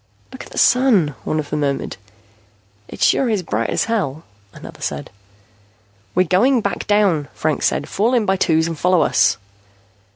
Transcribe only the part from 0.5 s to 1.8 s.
the Sun," one of them